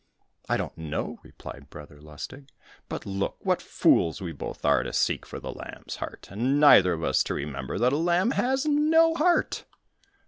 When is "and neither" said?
6.31-6.93